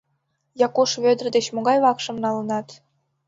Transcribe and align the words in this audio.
Якуш 0.67 0.91
Вӧдыр 1.03 1.25
деч 1.35 1.45
могай 1.55 1.77
вакшым 1.85 2.17
налынат? 2.23 2.67